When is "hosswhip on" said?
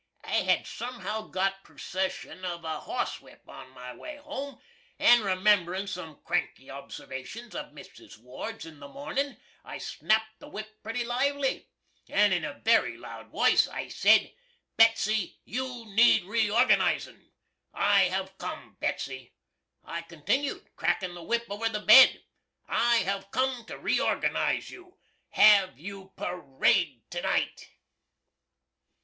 2.79-3.69